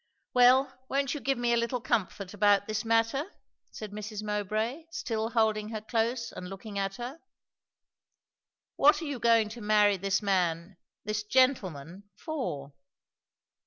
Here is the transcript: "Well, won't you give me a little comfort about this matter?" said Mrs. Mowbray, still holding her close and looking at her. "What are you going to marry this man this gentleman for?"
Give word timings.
"Well, 0.33 0.73
won't 0.89 1.13
you 1.13 1.19
give 1.19 1.37
me 1.37 1.53
a 1.53 1.57
little 1.57 1.79
comfort 1.79 2.33
about 2.33 2.65
this 2.65 2.83
matter?" 2.83 3.31
said 3.71 3.91
Mrs. 3.91 4.23
Mowbray, 4.23 4.85
still 4.89 5.29
holding 5.29 5.69
her 5.69 5.79
close 5.81 6.31
and 6.31 6.49
looking 6.49 6.79
at 6.79 6.95
her. 6.95 7.19
"What 8.77 8.99
are 9.03 9.05
you 9.05 9.19
going 9.19 9.49
to 9.49 9.61
marry 9.61 9.97
this 9.97 10.19
man 10.23 10.77
this 11.05 11.21
gentleman 11.21 12.09
for?" 12.15 12.73